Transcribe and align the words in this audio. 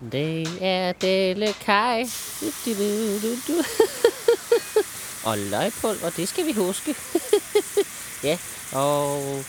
Det 0.00 0.58
er 0.60 0.92
Delle 0.92 1.52
Kai. 1.52 2.04
Du, 2.40 2.46
du, 2.64 2.74
du, 2.74 3.18
du, 3.22 3.36
du. 3.48 3.62
og 5.28 5.38
løgpulver, 5.38 6.10
det 6.16 6.28
skal 6.28 6.46
vi 6.46 6.52
huske. 6.52 6.94
ja, 8.28 8.38
og... 8.72 9.44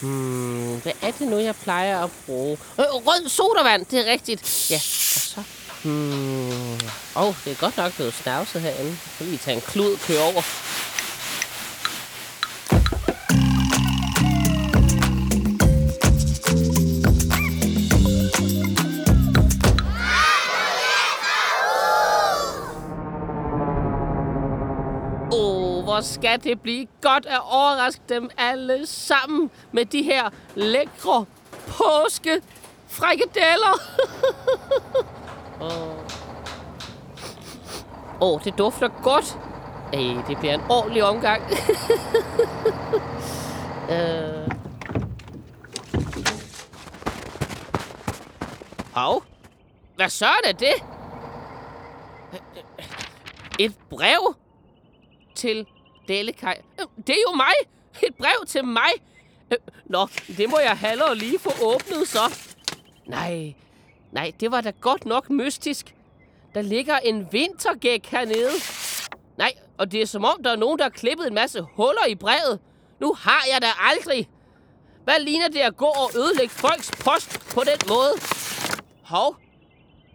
Hmm, 0.00 0.80
hvad 0.80 0.92
er 1.02 1.10
det 1.10 1.28
nu, 1.28 1.38
jeg 1.38 1.56
plejer 1.56 2.04
at 2.04 2.10
bruge? 2.26 2.58
Øh, 2.78 2.84
rød 2.84 3.28
sodavand, 3.28 3.86
det 3.86 4.08
er 4.08 4.12
rigtigt. 4.12 4.70
Ja, 4.70 4.76
og 4.76 5.20
så... 5.20 5.42
Hmm, 5.82 6.74
åh, 7.16 7.22
oh, 7.22 7.34
det 7.44 7.52
er 7.52 7.56
godt 7.56 7.76
nok 7.76 7.94
blevet 7.94 8.14
snavset 8.14 8.60
herinde. 8.60 8.96
Så 9.18 9.18
kan 9.18 9.32
vi 9.32 9.36
tage 9.36 9.54
en 9.54 9.60
klud 9.60 9.92
og 9.92 9.98
køre 9.98 10.22
over. 10.22 10.42
Åh, 25.96 26.00
hvor 26.00 26.02
skal 26.02 26.44
det 26.44 26.60
blive 26.60 26.86
godt 27.00 27.26
at 27.26 27.40
overraske 27.50 28.02
dem 28.08 28.30
alle 28.38 28.86
sammen 28.86 29.50
med 29.72 29.84
de 29.84 30.02
her 30.02 30.30
lækre 30.54 31.24
påske 31.66 32.42
frikadeller. 32.88 33.80
Åh, 35.60 35.66
oh. 38.20 38.34
oh, 38.34 38.44
det 38.44 38.58
dufter 38.58 38.88
godt. 39.02 39.38
Ej, 39.92 40.24
det 40.28 40.38
bliver 40.38 40.54
en 40.54 40.62
ordentlig 40.70 41.04
omgang. 41.04 41.42
øh. 43.90 44.50
Hov, 48.94 49.22
hvad 49.96 50.08
så 50.08 50.26
er 50.26 50.52
det? 50.52 50.74
Et 53.58 53.74
brev? 53.90 54.36
til 55.36 55.66
Delekaj. 56.08 56.60
Øh, 56.80 56.86
det 57.06 57.10
er 57.10 57.20
jo 57.30 57.36
mig! 57.36 57.54
Et 58.02 58.14
brev 58.14 58.46
til 58.46 58.64
mig! 58.64 58.90
Øh, 59.52 59.58
nå, 59.84 60.08
det 60.36 60.50
må 60.50 60.58
jeg 60.58 60.78
hellere 60.78 61.14
lige 61.14 61.38
få 61.38 61.50
åbnet 61.62 62.08
så. 62.08 62.38
Nej, 63.06 63.54
nej, 64.12 64.32
det 64.40 64.50
var 64.50 64.60
da 64.60 64.72
godt 64.80 65.06
nok 65.06 65.30
mystisk. 65.30 65.94
Der 66.54 66.62
ligger 66.62 66.98
en 66.98 67.28
vintergæk 67.32 68.06
hernede. 68.06 68.52
Nej, 69.38 69.52
og 69.78 69.92
det 69.92 70.02
er 70.02 70.06
som 70.06 70.24
om, 70.24 70.42
der 70.42 70.50
er 70.52 70.56
nogen, 70.56 70.78
der 70.78 70.84
har 70.84 70.90
klippet 70.90 71.26
en 71.26 71.34
masse 71.34 71.62
huller 71.62 72.06
i 72.08 72.14
brevet. 72.14 72.60
Nu 73.00 73.14
har 73.14 73.44
jeg 73.52 73.62
da 73.62 73.66
aldrig. 73.80 74.28
Hvad 75.04 75.20
ligner 75.20 75.48
det 75.48 75.60
at 75.60 75.76
gå 75.76 75.86
og 75.86 76.10
ødelægge 76.16 76.54
folks 76.54 76.90
post 77.04 77.40
på 77.54 77.60
den 77.60 77.88
måde? 77.88 78.12
Hov. 79.02 79.36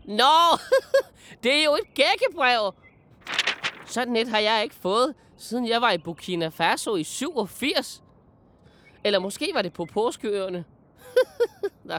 Nå, 0.06 0.58
det 1.44 1.60
er 1.60 1.64
jo 1.64 1.74
et 1.74 1.94
gækkebrev. 1.94 2.74
Sådan 3.86 4.16
et 4.16 4.28
har 4.28 4.40
jeg 4.40 4.64
ikke 4.64 4.76
fået, 4.82 5.14
siden 5.42 5.68
jeg 5.68 5.82
var 5.82 5.92
i 5.92 5.98
Burkina 5.98 6.48
Faso 6.48 6.96
i 6.96 7.04
87. 7.04 8.04
Eller 9.04 9.20
måske 9.20 9.52
var 9.54 9.62
det 9.62 9.74
på 9.74 9.86
påskeøerne. 9.86 10.66
Nå, 11.84 11.98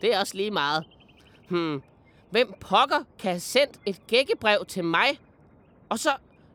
det 0.00 0.14
er 0.14 0.20
også 0.20 0.36
lige 0.36 0.50
meget. 0.50 0.84
Hmm. 1.48 1.82
Hvem 2.30 2.54
pokker 2.60 3.04
kan 3.18 3.30
have 3.30 3.40
sendt 3.40 3.80
et 3.86 4.06
gækkebrev 4.06 4.64
til 4.68 4.84
mig? 4.84 5.20
Og 5.88 5.98
så, 5.98 6.10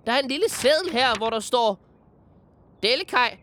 der 0.06 0.12
er 0.12 0.20
en 0.20 0.28
lille 0.28 0.50
seddel 0.50 0.92
her, 0.92 1.18
hvor 1.18 1.30
der 1.30 1.40
står... 1.40 1.80
Dellekaj, 2.84 3.38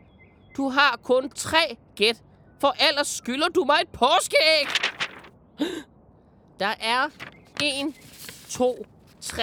du 0.57 0.69
har 0.69 1.01
kun 1.03 1.31
tre 1.31 1.77
gæt, 1.97 2.23
for 2.61 2.89
ellers 2.89 3.09
skylder 3.09 3.48
du 3.48 3.65
mig 3.65 3.79
et 3.83 3.89
påskeæg. 3.89 4.67
Der 6.61 6.75
er 6.81 7.09
1, 7.63 7.95
2, 8.48 8.87
3, 9.21 9.43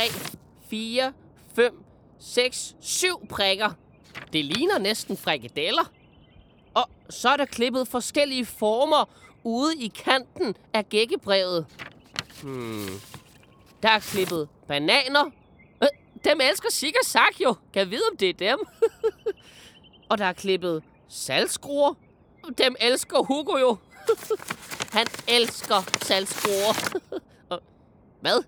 4, 0.69 1.13
5, 1.55 1.86
6, 2.19 2.75
7 2.81 3.27
prikker. 3.29 3.69
Det 4.33 4.45
ligner 4.45 4.77
næsten 4.77 5.17
frikadeller. 5.17 5.91
Og 6.73 6.89
så 7.09 7.29
er 7.29 7.37
der 7.37 7.45
klippet 7.45 7.87
forskellige 7.87 8.45
former 8.45 9.09
ude 9.43 9.77
i 9.77 9.87
kanten 9.87 10.55
af 10.73 10.89
gækkebrevet. 10.89 11.65
Hmm. 12.43 12.87
Der 13.83 13.89
er 13.89 13.99
klippet 13.99 14.49
bananer. 14.67 15.25
Øh, 15.83 15.87
dem 16.23 16.41
elsker 16.41 16.71
Sikker 16.71 16.99
Sak 17.03 17.41
jo. 17.43 17.55
Kan 17.73 17.79
jeg 17.79 17.91
vide, 17.91 18.03
om 18.11 18.17
det 18.17 18.29
er 18.29 18.33
dem? 18.33 18.59
Og 20.09 20.17
der 20.17 20.25
er 20.25 20.33
klippet 20.33 20.83
salgskruer. 21.07 21.93
Dem 22.57 22.75
elsker 22.79 23.23
Hugo 23.23 23.57
jo. 23.57 23.77
Han 24.97 25.07
elsker 25.27 25.89
salgskruer. 26.01 26.99
Og 27.49 27.61
Hvad? 28.21 28.43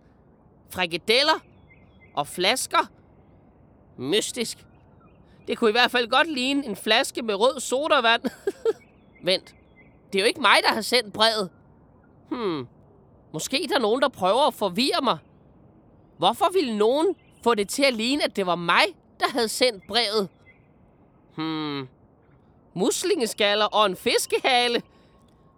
Frikadeller? 0.69 1.39
Og 2.13 2.27
flasker? 2.27 2.91
Mystisk. 3.99 4.57
Det 5.47 5.57
kunne 5.57 5.69
i 5.69 5.71
hvert 5.71 5.91
fald 5.91 6.07
godt 6.07 6.31
ligne 6.31 6.65
en 6.65 6.75
flaske 6.75 7.21
med 7.21 7.35
rød 7.35 7.59
sodavand. 7.59 8.21
Vent. 9.23 9.55
Det 10.13 10.19
er 10.19 10.23
jo 10.23 10.27
ikke 10.27 10.41
mig, 10.41 10.55
der 10.67 10.73
har 10.73 10.81
sendt 10.81 11.13
brevet. 11.13 11.49
Hmm. 12.29 12.67
Måske 13.33 13.65
der 13.69 13.75
er 13.75 13.79
nogen, 13.79 14.01
der 14.01 14.09
prøver 14.09 14.47
at 14.47 14.53
forvirre 14.53 15.01
mig. 15.03 15.17
Hvorfor 16.17 16.49
ville 16.53 16.77
nogen 16.77 17.15
få 17.43 17.55
det 17.55 17.69
til 17.69 17.83
at 17.83 17.93
ligne, 17.93 18.23
at 18.23 18.35
det 18.35 18.45
var 18.45 18.55
mig, 18.55 18.85
der 19.19 19.29
havde 19.29 19.47
sendt 19.47 19.83
brevet? 19.87 20.29
Hmm. 21.35 21.87
Muslingeskaller 22.73 23.65
og 23.65 23.85
en 23.85 23.95
fiskehale. 23.95 24.81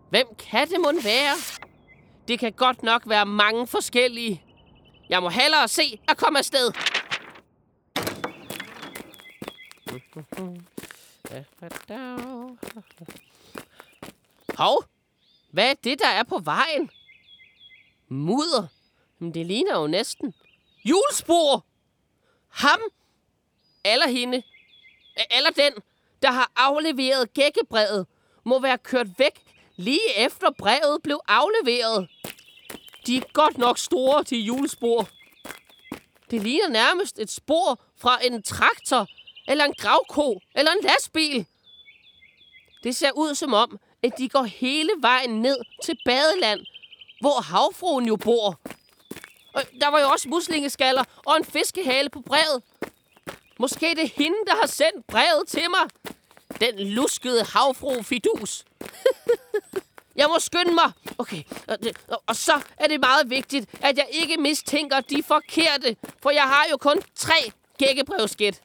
Hvem 0.09 0.28
kan 0.40 0.68
det 0.68 0.80
mon 0.80 1.03
være? 1.03 1.35
Det 2.28 2.40
kan 2.40 2.51
godt 2.51 2.84
nok 2.84 3.01
være 3.06 3.25
mange 3.25 3.68
forskellige. 3.68 4.44
Jeg 5.09 5.22
må 5.22 5.30
hellere 5.30 5.68
se 5.68 6.00
at 6.07 6.18
komme 6.18 6.40
afsted. 6.40 6.72
Hov, 14.57 14.84
hvad 15.52 15.69
er 15.69 15.74
det, 15.84 16.00
der 16.00 16.07
er 16.07 16.24
på 16.24 16.38
vejen? 16.38 16.90
Mudder. 18.07 18.68
Men 19.19 19.34
det 19.34 19.46
ligner 19.46 19.80
jo 19.80 19.88
næsten. 19.88 20.34
Julespor! 20.85 21.66
Ham! 22.47 22.80
Eller 23.85 24.07
hende. 24.07 24.44
Eller 25.31 25.50
den, 25.50 25.74
der 26.22 26.31
har 26.31 26.51
afleveret 26.56 27.34
gækkebrevet, 27.34 28.07
må 28.44 28.59
være 28.59 28.78
kørt 28.78 29.07
væk 29.19 29.41
lige 29.75 30.18
efter 30.18 30.51
brevet 30.57 31.01
blev 31.03 31.19
afleveret. 31.28 32.09
De 33.07 33.18
er 33.18 33.22
godt 33.34 33.57
nok 33.57 33.78
store 33.78 34.24
til 34.24 34.46
julespor. 34.46 35.09
Det 36.31 36.41
ligner 36.41 36.69
nærmest 36.69 37.19
et 37.19 37.31
spor 37.31 37.81
fra 37.97 38.25
en 38.25 38.44
traktor, 38.44 39.07
eller 39.47 39.66
en 39.66 39.74
gravko, 39.78 40.40
eller 40.56 40.72
en 40.72 40.84
lastbil. 40.84 41.46
Det 42.84 42.96
ser 42.96 43.12
ud 43.12 43.35
som 43.35 43.53
om, 43.53 43.79
at 44.03 44.18
de 44.18 44.29
går 44.29 44.44
hele 44.44 44.90
vejen 45.00 45.41
ned 45.41 45.57
til 45.84 45.97
badeland, 46.06 46.59
hvor 47.19 47.41
havfruen 47.41 48.06
jo 48.07 48.16
bor. 48.16 48.59
Og 49.53 49.63
der 49.81 49.88
var 49.88 50.00
jo 50.00 50.09
også 50.09 50.30
muslingeskaller 50.30 51.03
og 51.25 51.38
en 51.38 51.46
fiskehale 51.46 52.09
på 52.09 52.22
brevet. 52.22 52.63
Måske 53.59 53.90
det 53.90 54.03
er 54.03 54.09
hende, 54.16 54.38
der 54.47 54.56
har 54.56 54.68
sendt 54.68 55.07
brevet 55.07 55.47
til 55.47 55.66
mig. 55.69 55.90
Den 56.59 56.88
luskede 56.88 57.44
havfru 57.44 58.03
Fidus. 58.03 58.66
Jeg 60.16 60.28
må 60.30 60.40
skynde 60.40 60.74
mig. 60.74 60.91
Okay, 61.18 61.44
og, 61.68 61.78
og, 62.07 62.24
og 62.28 62.35
så 62.35 62.62
er 62.78 62.88
det 62.88 63.00
meget 63.00 63.30
vigtigt, 63.30 63.69
at 63.81 63.97
jeg 63.97 64.07
ikke 64.12 64.38
mistænker 64.38 65.00
de 65.00 65.24
forkerte, 65.24 65.96
for 66.22 66.30
jeg 66.30 66.44
har 66.44 66.66
jo 66.72 66.78
kun 66.78 67.01
tre 67.16 67.51
gækkebrevskæt. 67.78 68.62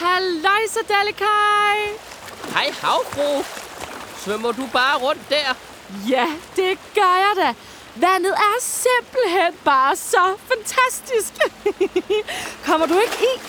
Halløjsa, 0.00 0.80
Dalekaj! 0.88 1.78
Hej 2.52 2.70
havfru. 2.82 3.44
Svømmer 4.18 4.52
du 4.52 4.68
bare 4.72 4.98
rundt 4.98 5.30
der? 5.30 5.54
Ja, 6.08 6.26
det 6.56 6.78
gør 6.94 7.16
jeg 7.16 7.32
da. 7.36 7.54
Vandet 8.06 8.32
er 8.32 8.60
simpelthen 8.60 9.54
bare 9.64 9.96
så 9.96 10.36
fantastisk. 10.48 11.32
Kommer 12.66 12.86
du 12.86 12.98
ikke 12.98 13.18
i? 13.22 13.40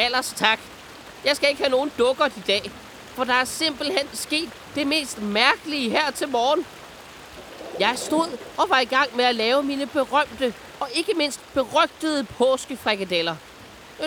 Ellers 0.00 0.34
tak. 0.36 0.58
Jeg 1.24 1.36
skal 1.36 1.48
ikke 1.48 1.62
have 1.62 1.70
nogen 1.70 1.92
dukker 1.98 2.26
i 2.26 2.42
dag, 2.46 2.70
for 3.14 3.24
der 3.24 3.34
er 3.34 3.44
simpelthen 3.44 4.08
sket 4.12 4.50
det 4.74 4.86
mest 4.86 5.22
mærkelige 5.22 5.90
her 5.90 6.10
til 6.10 6.28
morgen. 6.28 6.66
Jeg 7.80 7.92
stod 7.96 8.38
og 8.56 8.70
var 8.70 8.80
i 8.80 8.84
gang 8.84 9.16
med 9.16 9.24
at 9.24 9.34
lave 9.34 9.62
mine 9.62 9.86
berømte 9.86 10.54
og 10.80 10.88
ikke 10.94 11.12
mindst 11.16 11.40
berygtede 11.54 12.24
påskefrikadeller. 12.24 13.36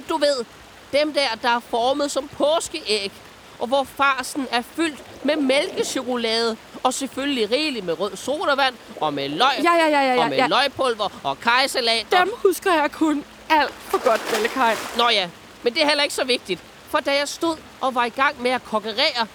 Du 0.09 0.17
ved, 0.17 0.45
dem 0.93 1.13
der, 1.13 1.27
der 1.41 1.49
er 1.49 1.59
formet 1.59 2.11
som 2.11 2.27
påskeæg, 2.27 3.11
og 3.59 3.67
hvor 3.67 3.83
farsen 3.83 4.47
er 4.51 4.61
fyldt 4.75 5.25
med 5.25 5.35
mælkechokolade, 5.35 6.57
og 6.83 6.93
selvfølgelig 6.93 7.51
rigeligt 7.51 7.85
med 7.85 7.99
rød 7.99 8.15
sodavand, 8.15 8.75
og 9.01 9.13
med 9.13 9.29
løg, 9.29 9.51
Ja, 9.63 9.73
ja, 9.73 9.87
ja, 9.87 10.01
ja, 10.01 10.13
ja, 10.13 10.23
og 10.23 10.29
med 10.29 10.37
ja. 10.37 10.47
løgpulver, 10.47 11.09
og 11.23 11.39
kajsalat, 11.39 12.05
og 12.13 12.19
Dem 12.19 12.33
husker 12.45 12.73
jeg 12.73 12.91
kun 12.91 13.25
alt 13.49 13.73
for 13.73 14.09
godt, 14.09 14.21
Dalekaj. 14.31 14.75
Nå 14.97 15.09
ja, 15.09 15.29
men 15.63 15.73
det 15.73 15.83
er 15.83 15.87
heller 15.87 16.03
ikke 16.03 16.15
så 16.15 16.23
vigtigt. 16.23 16.59
For 16.89 16.99
da 16.99 17.15
jeg 17.17 17.27
stod 17.27 17.55
og 17.81 17.95
var 17.95 18.05
i 18.05 18.09
gang 18.09 18.41
med 18.41 18.51
at 18.51 18.63
kokkerere, 18.63 19.27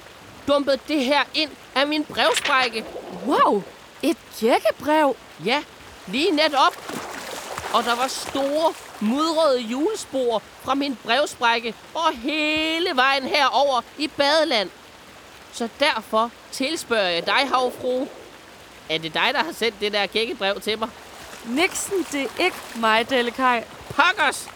dumpede 0.48 0.78
det 0.88 1.04
her 1.04 1.22
ind 1.34 1.50
af 1.74 1.86
min 1.86 2.04
brevsprække. 2.04 2.84
Wow, 3.26 3.62
et 4.02 4.16
gækkebrev. 4.40 5.16
Ja, 5.44 5.62
lige 6.06 6.30
netop. 6.30 6.76
Og 7.74 7.84
der 7.84 7.94
var 7.94 8.06
store, 8.08 8.72
mudrede 9.00 9.60
julespor 9.60 10.42
fra 10.62 10.74
min 10.74 10.98
brevsprække 11.04 11.74
og 11.94 12.12
hele 12.22 12.90
vejen 12.94 13.22
herover 13.22 13.80
i 13.98 14.08
badeland. 14.08 14.70
Så 15.52 15.68
derfor 15.80 16.30
tilspørger 16.52 17.08
jeg 17.08 17.26
dig, 17.26 17.48
havfru. 17.48 18.06
Er 18.88 18.98
det 18.98 19.14
dig, 19.14 19.30
der 19.32 19.44
har 19.44 19.52
sendt 19.52 19.80
det 19.80 19.92
der 19.92 20.06
gækkebrev 20.06 20.60
til 20.60 20.78
mig? 20.78 20.88
Nixon, 21.44 22.06
det 22.12 22.22
er 22.22 22.44
ikke 22.44 22.56
mig, 22.76 23.10
Delikaj. 23.10 23.64
Pokkers! 23.88 24.48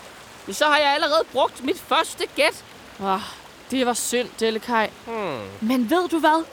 Så 0.53 0.65
har 0.65 0.79
jeg 0.79 0.95
allerede 0.95 1.25
brugt 1.33 1.65
mit 1.65 1.81
første 1.81 2.27
gæt. 2.37 2.65
Oh, 3.01 3.21
det 3.71 3.87
var 3.87 3.95
synd, 3.95 4.29
Delikaj. 4.41 4.91
Hmm. 5.07 5.41
Men 5.61 5.91
ved 5.91 6.09
du 6.09 6.19
hvad? 6.19 6.45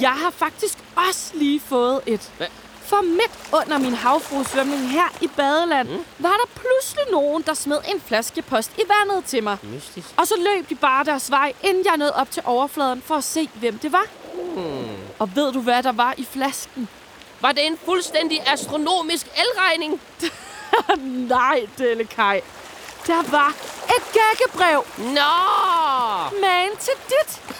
Jeg 0.00 0.12
har 0.12 0.30
faktisk 0.30 0.78
også 1.08 1.30
lige 1.34 1.60
fået 1.60 2.00
et. 2.06 2.32
Hvad? 2.36 2.46
For 2.84 3.02
midt 3.02 3.32
under 3.52 3.78
min 3.78 3.94
havfruesvømning 3.94 4.90
her 4.90 5.08
i 5.20 5.26
badeland, 5.26 5.88
mm. 5.88 6.04
var 6.18 6.32
der 6.32 6.60
pludselig 6.60 7.04
nogen, 7.10 7.42
der 7.42 7.54
smed 7.54 7.78
en 7.94 8.00
flaske 8.06 8.42
post 8.42 8.70
i 8.78 8.82
vandet 8.88 9.24
til 9.24 9.42
mig. 9.42 9.56
Mystisk. 9.62 10.08
Og 10.16 10.26
så 10.26 10.34
løb 10.38 10.68
de 10.70 10.74
bare 10.74 11.04
deres 11.04 11.30
vej, 11.30 11.52
inden 11.62 11.84
jeg 11.84 11.96
nåede 11.96 12.14
op 12.14 12.30
til 12.30 12.42
overfladen 12.46 13.02
for 13.02 13.14
at 13.14 13.24
se, 13.24 13.48
hvem 13.54 13.78
det 13.78 13.92
var. 13.92 14.06
Hmm. 14.34 14.96
Og 15.18 15.36
ved 15.36 15.52
du, 15.52 15.60
hvad 15.60 15.82
der 15.82 15.92
var 15.92 16.14
i 16.16 16.24
flasken? 16.24 16.88
Var 17.40 17.52
det 17.52 17.66
en 17.66 17.78
fuldstændig 17.84 18.40
astronomisk 18.46 19.26
elregning? 19.26 20.00
Nej, 21.28 21.66
Delikaj. 21.78 22.40
Der 23.06 23.30
var 23.30 23.48
et 23.88 24.04
gækkebrev. 24.12 24.84
Nå! 24.98 26.40
Man 26.40 26.76
til 26.80 26.92
dit. 27.08 27.53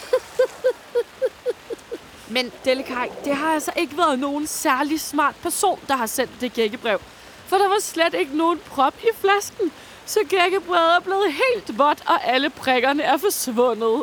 Men 2.29 2.53
Delikaj, 2.65 3.11
det 3.25 3.37
har 3.37 3.55
altså 3.55 3.73
ikke 3.77 3.99
været 3.99 4.19
nogen 4.19 4.47
særlig 4.47 5.01
smart 5.01 5.35
person, 5.43 5.81
der 5.89 5.97
har 5.97 6.07
sendt 6.07 6.41
det 6.41 6.53
gækkebrev. 6.53 7.01
For 7.47 7.57
der 7.57 7.69
var 7.69 7.81
slet 7.81 8.15
ikke 8.15 8.37
nogen 8.37 8.61
prop 8.67 8.95
i 9.03 9.17
flasken. 9.21 9.73
Så 10.07 10.19
gækkebrevet 10.29 10.97
er 10.97 11.01
blevet 11.01 11.33
helt 11.33 11.79
vådt, 11.79 12.03
og 12.07 12.25
alle 12.27 12.51
prikkerne 12.51 13.03
er 13.03 13.17
forsvundet. 13.17 14.03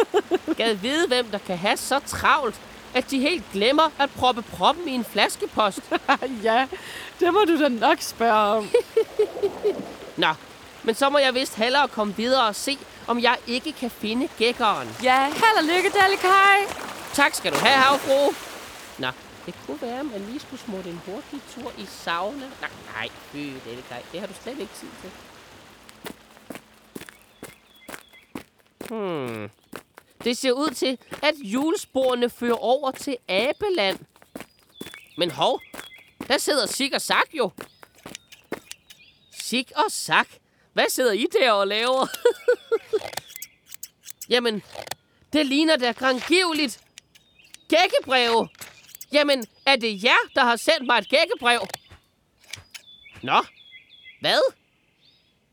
Gad 0.58 0.74
vide, 0.74 1.06
hvem 1.06 1.26
der 1.26 1.38
kan 1.38 1.58
have 1.58 1.76
så 1.76 2.00
travlt, 2.06 2.54
at 2.94 3.10
de 3.10 3.18
helt 3.20 3.44
glemmer 3.52 3.90
at 3.98 4.10
proppe 4.10 4.42
proppen 4.42 4.88
i 4.88 4.92
en 4.92 5.04
flaskepost. 5.04 5.80
ja, 6.42 6.66
det 7.20 7.32
må 7.32 7.44
du 7.48 7.60
da 7.60 7.68
nok 7.68 7.98
spørge 8.00 8.56
om. 8.56 8.68
Nå, 10.16 10.28
men 10.82 10.94
så 10.94 11.10
må 11.10 11.18
jeg 11.18 11.34
vist 11.34 11.54
hellere 11.54 11.88
komme 11.88 12.16
videre 12.16 12.46
og 12.46 12.54
se, 12.54 12.78
om 13.06 13.20
jeg 13.22 13.36
ikke 13.46 13.72
kan 13.72 13.90
finde 13.90 14.28
gækkeren. 14.38 14.88
Ja, 15.02 15.24
held 15.24 15.58
og 15.58 15.64
lykke, 15.64 15.90
Delikaj. 15.90 16.87
Tak 17.18 17.34
skal 17.34 17.52
du 17.52 17.58
have, 17.58 17.74
havfru. 17.74 18.34
Nå, 18.98 19.08
det 19.46 19.54
kunne 19.66 19.82
være, 19.82 20.00
at 20.00 20.06
man 20.06 20.20
lige 20.20 20.40
skulle 20.40 20.60
smutte 20.60 20.90
en 20.90 21.00
hurtig 21.06 21.40
tur 21.54 21.72
i 21.78 21.86
sauna. 21.86 22.50
Nej, 22.60 22.70
nej, 22.94 23.08
fy, 23.32 23.36
det, 23.36 23.84
er 23.90 24.00
det 24.12 24.20
har 24.20 24.26
du 24.26 24.34
slet 24.42 24.58
ikke 24.58 24.72
tid 24.74 24.88
til. 25.00 25.10
Hmm. 28.88 29.50
Det 30.24 30.38
ser 30.38 30.52
ud 30.52 30.70
til, 30.74 30.98
at 31.22 31.34
julesporene 31.42 32.30
fører 32.30 32.62
over 32.64 32.90
til 32.90 33.16
Abeland. 33.28 33.98
Men 35.16 35.30
hov, 35.30 35.60
der 36.28 36.38
sidder 36.38 36.66
Sig 36.66 36.90
og 36.94 37.00
Sak 37.00 37.28
jo. 37.32 37.50
Sig 39.32 39.66
og 39.76 39.90
Sak, 39.90 40.28
hvad 40.72 40.88
sidder 40.88 41.12
I 41.12 41.26
der 41.40 41.52
og 41.52 41.66
laver? 41.66 42.06
Jamen, 44.32 44.62
det 45.32 45.46
ligner 45.46 45.76
da 45.76 45.92
grangivligt. 45.92 46.80
Gækkebreve. 47.68 48.48
Jamen, 49.12 49.46
er 49.66 49.76
det 49.76 50.04
jer, 50.04 50.28
der 50.34 50.44
har 50.44 50.56
sendt 50.56 50.86
mig 50.86 50.98
et 50.98 51.08
gækkebrev? 51.08 51.60
Nå, 53.22 53.44
hvad? 54.20 54.40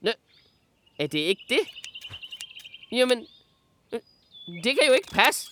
Nå, 0.01 0.11
er 0.99 1.07
det 1.07 1.19
ikke 1.19 1.41
det? 1.49 1.59
Jamen, 2.91 3.27
øh, 3.91 3.99
det 4.63 4.77
kan 4.79 4.87
jo 4.87 4.93
ikke 4.93 5.11
passe. 5.11 5.49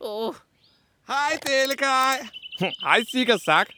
Åh, 0.00 0.28
oh, 0.28 0.34
Hej, 1.06 1.38
Delikaj. 1.46 2.26
Hej, 2.84 3.04
Sig 3.04 3.32
og 3.32 3.40
Sak. 3.40 3.68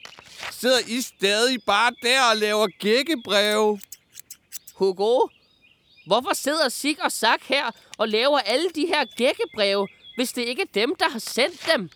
Sidder 0.51 0.79
I 0.87 1.01
stadig 1.01 1.63
bare 1.63 1.91
der 2.01 2.29
og 2.31 2.37
laver 2.37 2.67
gækkebreve? 2.79 3.79
Hugo, 4.73 5.19
hvorfor 6.05 6.33
sidder 6.33 6.69
Sig 6.69 6.95
og 7.01 7.11
Sak 7.11 7.41
her 7.43 7.71
og 7.97 8.07
laver 8.07 8.39
alle 8.39 8.69
de 8.75 8.85
her 8.85 9.05
gækkebreve, 9.05 9.87
hvis 10.15 10.33
det 10.33 10.41
ikke 10.41 10.61
er 10.61 10.73
dem, 10.73 10.95
der 10.95 11.09
har 11.09 11.19
sendt 11.19 11.69
dem? 11.73 11.89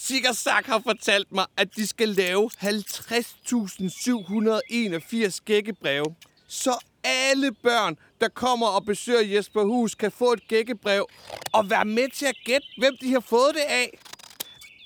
Sigersak 0.00 0.66
har 0.66 0.82
fortalt 0.86 1.32
mig, 1.32 1.46
at 1.56 1.76
de 1.76 1.86
skal 1.86 2.08
lave 2.08 2.50
50.781 2.62 5.38
gækkebreve. 5.44 6.14
Så 6.48 6.78
alle 7.04 7.52
børn, 7.52 7.96
der 8.20 8.28
kommer 8.28 8.66
og 8.66 8.84
besøger 8.84 9.20
Jesper 9.20 9.62
Hus, 9.62 9.94
kan 9.94 10.12
få 10.12 10.32
et 10.32 10.48
gækkebrev 10.48 11.08
og 11.52 11.70
være 11.70 11.84
med 11.84 12.08
til 12.14 12.26
at 12.26 12.36
gætte, 12.44 12.66
hvem 12.78 12.96
de 13.00 13.12
har 13.12 13.20
fået 13.20 13.54
det 13.54 13.60
af. 13.60 13.98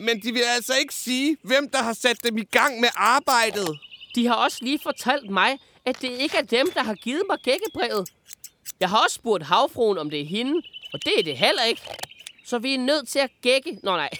Men 0.00 0.22
de 0.22 0.32
vil 0.32 0.42
altså 0.56 0.74
ikke 0.74 0.94
sige, 0.94 1.36
hvem 1.42 1.70
der 1.70 1.82
har 1.82 1.92
sat 1.92 2.24
dem 2.24 2.38
i 2.38 2.44
gang 2.44 2.80
med 2.80 2.88
arbejdet. 2.94 3.78
De 4.14 4.26
har 4.26 4.34
også 4.34 4.58
lige 4.60 4.78
fortalt 4.82 5.30
mig, 5.30 5.58
at 5.84 6.02
det 6.02 6.10
ikke 6.10 6.36
er 6.36 6.42
dem, 6.42 6.70
der 6.74 6.82
har 6.82 6.94
givet 6.94 7.22
mig 7.28 7.38
gækkebrevet. 7.42 8.08
Jeg 8.80 8.88
har 8.88 9.04
også 9.04 9.14
spurgt 9.14 9.44
havfruen, 9.44 9.98
om 9.98 10.10
det 10.10 10.20
er 10.20 10.26
hende, 10.26 10.62
og 10.92 11.04
det 11.04 11.12
er 11.18 11.22
det 11.22 11.36
heller 11.36 11.62
ikke. 11.62 11.82
Så 12.46 12.58
vi 12.58 12.74
er 12.74 12.78
nødt 12.78 13.08
til 13.08 13.18
at 13.18 13.30
gække... 13.42 13.78
Nå 13.82 13.96
nej, 13.96 14.10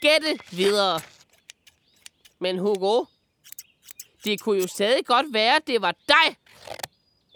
gætte 0.00 0.38
videre. 0.50 1.00
Men 2.38 2.58
Hugo, 2.58 3.04
det 4.24 4.40
kunne 4.40 4.60
jo 4.60 4.66
stadig 4.66 5.06
godt 5.06 5.26
være, 5.32 5.56
at 5.56 5.66
det 5.66 5.82
var 5.82 5.94
dig. 6.08 6.36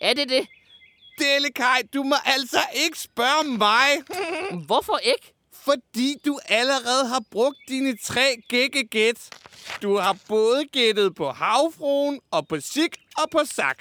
Er 0.00 0.14
det 0.14 0.28
det? 0.28 0.46
Delikaj, 1.19 1.82
du 1.94 2.02
må 2.02 2.16
altså 2.25 2.61
ikke 2.75 2.99
spørge 2.99 3.58
mig. 3.58 3.88
Hvorfor 4.66 4.96
ikke? 4.96 5.34
Fordi 5.52 6.16
du 6.25 6.38
allerede 6.49 7.08
har 7.08 7.22
brugt 7.31 7.58
dine 7.69 7.96
tre 7.96 8.37
gækkegæt. 8.49 9.31
Du 9.82 9.96
har 9.96 10.17
både 10.28 10.64
gættet 10.72 11.14
på 11.14 11.31
havfruen, 11.31 12.20
og 12.31 12.49
på 12.49 12.60
Sig 12.60 12.90
og 13.19 13.31
på 13.31 13.40
Sak. 13.44 13.78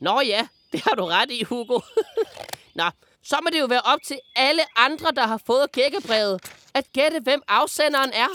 Nå 0.00 0.20
ja, 0.20 0.46
det 0.72 0.80
har 0.80 0.94
du 0.94 1.04
ret 1.04 1.30
i, 1.30 1.42
Hugo. 1.42 1.80
Nå, 2.74 2.90
så 3.28 3.36
må 3.42 3.48
det 3.52 3.60
jo 3.60 3.66
være 3.66 3.80
op 3.80 3.98
til 4.06 4.18
alle 4.36 4.62
andre, 4.76 5.10
der 5.16 5.26
har 5.26 5.40
fået 5.46 5.72
gækkebrevet, 5.72 6.40
at 6.74 6.92
gætte, 6.92 7.20
hvem 7.22 7.42
afsenderen 7.48 8.12
er. 8.12 8.28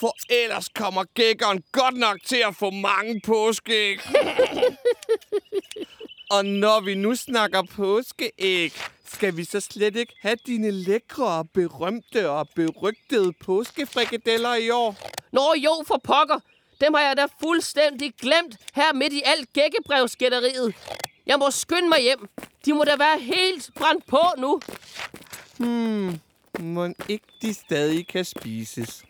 For 0.00 0.16
ellers 0.30 0.68
kommer 0.68 1.04
gækkeren 1.14 1.62
godt 1.72 1.96
nok 1.96 2.18
til 2.26 2.42
at 2.48 2.56
få 2.56 2.70
mange 2.70 3.20
påskeæg. 3.26 3.98
og 6.34 6.44
når 6.44 6.80
vi 6.80 6.94
nu 6.94 7.14
snakker 7.14 7.62
påskeæg, 7.62 8.72
skal 9.04 9.36
vi 9.36 9.44
så 9.44 9.60
slet 9.60 9.96
ikke 9.96 10.14
have 10.22 10.36
dine 10.46 10.70
lækre, 10.70 11.26
og 11.26 11.50
berømte 11.54 12.30
og 12.30 12.48
berygtede 12.56 13.32
påskefrikadeller 13.44 14.54
i 14.54 14.70
år? 14.70 14.96
Nå 15.32 15.54
jo, 15.64 15.84
for 15.86 16.00
pokker. 16.04 16.40
Dem 16.80 16.94
har 16.94 17.02
jeg 17.02 17.16
da 17.16 17.26
fuldstændig 17.40 18.12
glemt 18.20 18.56
her 18.74 18.92
midt 18.92 19.12
i 19.12 19.22
alt 19.24 19.52
gækkebrevsgætteriet. 19.52 20.74
Jeg 21.26 21.38
må 21.38 21.50
skynde 21.50 21.88
mig 21.88 22.02
hjem. 22.02 22.28
De 22.64 22.72
må 22.74 22.84
da 22.84 22.96
være 22.96 23.18
helt 23.20 23.70
brændt 23.74 24.06
på 24.06 24.20
nu. 24.38 24.60
Hmm, 25.58 26.20
må 26.60 26.94
ikke 27.08 27.26
de 27.42 27.54
stadig 27.54 28.06
kan 28.06 28.24
spises. 28.24 29.04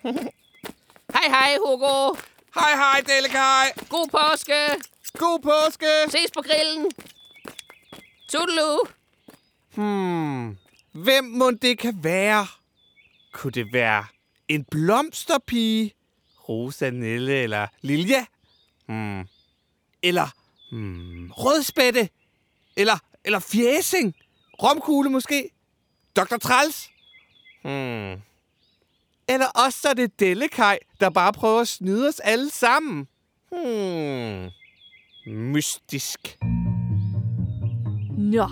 Hej 1.14 1.28
hej, 1.28 1.56
Hugo. 1.58 2.14
hej 2.54 2.74
hej, 2.74 3.00
Delikaj. 3.06 3.72
God 3.88 4.08
påske. 4.08 4.82
God 5.18 5.38
påske. 5.42 5.86
Ses 6.10 6.30
på 6.34 6.42
grillen. 6.42 6.90
Toodaloo. 8.28 8.78
Hmm, 9.74 10.58
hvem 10.92 11.24
må 11.24 11.50
det 11.50 11.78
kan 11.78 12.04
være? 12.04 12.46
Kunne 13.32 13.50
det 13.52 13.72
være 13.72 14.04
en 14.48 14.64
blomsterpige? 14.64 15.92
Rosa, 16.48 16.90
Nelle 16.90 17.42
eller 17.42 17.66
Lilja? 17.82 18.26
Hmm. 18.86 19.28
Eller 20.02 20.34
hmm, 20.70 21.30
rødspætte? 21.30 22.08
Eller, 22.76 22.98
eller 23.24 23.38
fjæsing? 23.38 24.14
Romkugle 24.62 25.10
måske? 25.10 25.50
Dr. 26.16 26.36
Træls? 26.36 26.90
Hmm. 27.62 28.22
Eller 29.28 29.46
også 29.46 29.78
så 29.82 29.88
er 29.88 29.94
det 29.94 30.20
Dellekaj, 30.20 30.78
der 31.00 31.10
bare 31.10 31.32
prøver 31.32 31.60
at 31.60 31.68
snyde 31.68 32.08
os 32.08 32.20
alle 32.20 32.50
sammen. 32.50 33.08
Hmm. 33.52 34.50
Mystisk. 35.26 36.38
Nå, 38.18 38.46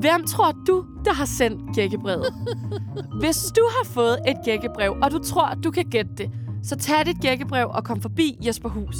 hvem 0.00 0.26
tror 0.26 0.52
du, 0.66 0.86
der 1.04 1.12
har 1.12 1.24
sendt 1.24 1.76
gækkebrevet? 1.76 2.34
Hvis 3.20 3.36
du 3.56 3.68
har 3.76 3.84
fået 3.84 4.18
et 4.28 4.36
gækkebrev, 4.44 4.96
og 5.02 5.10
du 5.10 5.18
tror, 5.18 5.54
du 5.54 5.70
kan 5.70 5.84
gætte 5.90 6.10
det, 6.18 6.30
så 6.62 6.76
tag 6.76 7.06
dit 7.06 7.20
gækkebrev 7.20 7.68
og 7.68 7.84
kom 7.84 8.02
forbi 8.02 8.38
Jesper 8.46 8.68
Hus. 8.68 8.96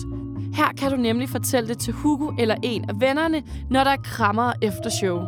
Her 0.54 0.73
kan 0.78 0.90
du 0.90 0.96
nemlig 0.96 1.28
fortælle 1.28 1.68
det 1.68 1.78
til 1.78 1.92
Hugo 1.92 2.32
eller 2.38 2.56
en 2.62 2.84
af 2.90 3.00
vennerne, 3.00 3.42
når 3.70 3.84
der 3.84 3.90
er 3.90 4.02
krammer 4.04 4.52
efter 4.62 4.90
show. 4.90 5.18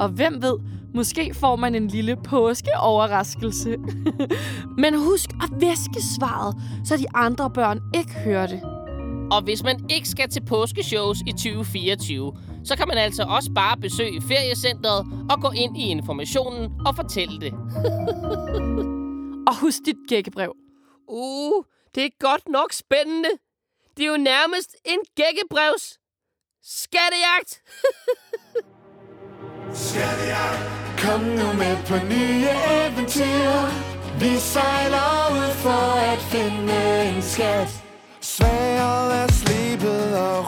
Og 0.00 0.08
hvem 0.08 0.42
ved, 0.42 0.58
Måske 0.94 1.34
får 1.34 1.56
man 1.56 1.74
en 1.74 1.88
lille 1.88 2.16
påskeoverraskelse. 2.16 3.76
Men 4.82 4.94
husk 4.98 5.30
at 5.42 5.50
væske 5.60 6.02
svaret, 6.16 6.56
så 6.84 6.96
de 6.96 7.06
andre 7.14 7.50
børn 7.50 7.80
ikke 7.94 8.12
hører 8.12 8.46
det. 8.46 8.62
Og 9.32 9.42
hvis 9.42 9.62
man 9.62 9.86
ikke 9.90 10.08
skal 10.08 10.28
til 10.28 10.44
påskeshows 10.44 11.18
i 11.26 11.32
2024, 11.32 12.32
så 12.64 12.76
kan 12.76 12.88
man 12.88 12.98
altså 12.98 13.22
også 13.22 13.50
bare 13.54 13.76
besøge 13.76 14.22
feriecentret 14.22 15.06
og 15.30 15.42
gå 15.42 15.50
ind 15.50 15.76
i 15.76 15.88
informationen 15.88 16.72
og 16.86 16.96
fortælle 16.96 17.40
det. 17.40 17.52
Og 19.48 19.60
husk 19.60 19.78
dit 19.86 19.96
gækkebrev. 20.08 20.52
Uh, 21.08 21.64
det 21.94 22.04
er 22.04 22.08
godt 22.20 22.48
nok 22.48 22.72
spændende. 22.72 23.28
Det 23.96 24.02
er 24.04 24.08
jo 24.08 24.16
nærmest 24.16 24.76
en 24.84 24.98
gækkebrevs 25.16 25.98
skattejagt. 26.80 27.52
Kom 30.98 31.20
nu 31.20 31.52
med 31.52 31.76
på 31.88 31.94
nye 32.14 32.48
eventyr. 32.82 33.52
Vi 34.20 34.32
sejler 34.38 35.10
ud 35.32 35.50
for 35.64 35.84
at 36.12 36.18
finde 36.18 37.04
en 37.08 37.22
skat. 37.22 37.68
Sværet 38.20 39.14
er 39.22 39.28
slebet 39.32 40.18
og 40.18 40.44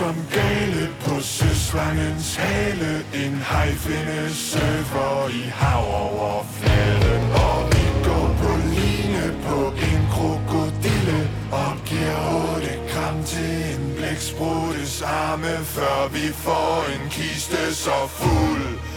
som 0.00 0.16
gale 0.34 0.88
på 1.04 1.20
søslangens 1.20 2.36
hale. 2.36 2.92
En 3.24 3.34
hejfinde 3.50 4.34
surfer 4.34 5.28
i 5.28 5.42
havoverfladen 5.60 7.24
Og 7.46 7.58
vi 7.72 7.86
går 8.06 8.28
på 8.42 8.52
line 8.74 9.26
på 9.46 9.58
en 9.88 10.02
krokodille 10.14 11.20
Og 11.52 11.72
giver 11.88 12.20
otte 12.40 12.74
gram 12.90 13.24
til 13.24 13.54
en 13.74 13.94
blækspruttes 13.96 15.02
arme 15.02 15.54
Før 15.74 16.08
vi 16.12 16.26
får 16.44 16.76
en 16.94 17.04
kiste 17.10 17.74
så 17.74 17.98
fuld. 18.08 18.89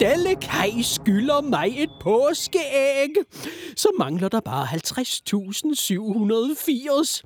Dalle 0.00 0.36
Kai 0.36 0.82
skylder 0.82 1.40
mig 1.40 1.82
et 1.82 1.90
påskeæg. 2.00 3.10
Så 3.76 3.88
mangler 3.98 4.28
der 4.28 4.40
bare 4.40 4.66
50.780. 4.66 7.22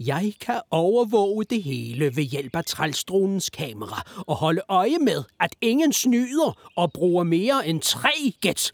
Jeg 0.00 0.32
kan 0.40 0.60
overvåge 0.70 1.44
det 1.44 1.62
hele 1.62 2.16
ved 2.16 2.22
hjælp 2.22 2.56
af 2.56 2.64
trælstronens 2.64 3.50
kamera 3.50 4.02
og 4.26 4.36
holde 4.36 4.62
øje 4.68 4.98
med, 4.98 5.24
at 5.40 5.54
ingen 5.60 5.92
snyder 5.92 6.70
og 6.76 6.92
bruger 6.92 7.24
mere 7.24 7.68
end 7.68 7.80
tre 7.80 8.32
gæt. 8.40 8.72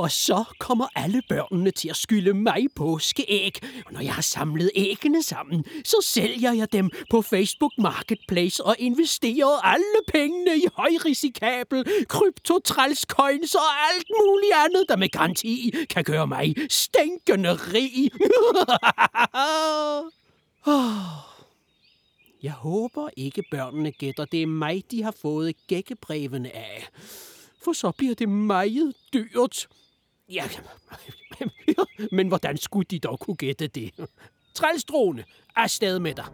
Og 0.00 0.10
så 0.10 0.44
kommer 0.58 0.86
alle 0.94 1.22
børnene 1.28 1.70
til 1.70 1.88
at 1.88 1.96
skylde 1.96 2.34
mig 2.34 2.66
påskeæg. 2.76 3.58
Og 3.86 3.92
når 3.92 4.00
jeg 4.00 4.14
har 4.14 4.22
samlet 4.22 4.70
æggene 4.74 5.22
sammen, 5.22 5.64
så 5.84 5.96
sælger 6.02 6.52
jeg 6.52 6.72
dem 6.72 6.90
på 7.10 7.22
Facebook 7.22 7.72
Marketplace 7.78 8.64
og 8.64 8.76
investerer 8.78 9.66
alle 9.66 10.00
pengene 10.08 10.56
i 10.56 10.64
højrisikabel 10.74 11.84
kryptotrælscoins 12.08 13.54
og 13.54 13.70
alt 13.94 14.06
muligt 14.20 14.52
andet, 14.64 14.84
der 14.88 14.96
med 14.96 15.08
garanti 15.08 15.74
kan 15.90 16.04
gøre 16.04 16.26
mig 16.26 16.54
stinkende 16.70 17.52
rig. 17.52 18.10
Ah. 20.66 21.30
Jeg 22.42 22.52
håber 22.52 23.08
ikke 23.16 23.42
børnene 23.50 23.92
gætter, 23.92 24.24
det 24.24 24.42
er 24.42 24.46
mig, 24.46 24.84
de 24.90 25.02
har 25.02 25.14
fået 25.22 25.54
gækkebrevene 25.66 26.56
af. 26.56 26.88
For 27.64 27.72
så 27.72 27.90
bliver 27.90 28.14
det 28.14 28.28
meget 28.28 28.94
dyrt. 29.12 29.68
Ja, 30.30 30.44
men 32.16 32.28
hvordan 32.28 32.56
skulle 32.56 32.86
de 32.90 32.98
dog 32.98 33.18
kunne 33.20 33.36
gætte 33.36 33.66
det? 33.66 33.90
Trælstrone, 34.54 35.24
afsted 35.56 35.98
med 35.98 36.14
dig. 36.14 36.26